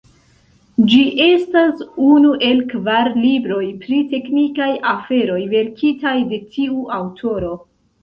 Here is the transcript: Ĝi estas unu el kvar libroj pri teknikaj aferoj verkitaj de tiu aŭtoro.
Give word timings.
Ĝi 0.93 1.01
estas 1.25 1.83
unu 2.07 2.31
el 2.49 2.65
kvar 2.73 3.11
libroj 3.27 3.61
pri 3.85 4.01
teknikaj 4.17 4.73
aferoj 4.97 5.41
verkitaj 5.57 6.19
de 6.35 6.45
tiu 6.59 6.85
aŭtoro. 7.01 7.59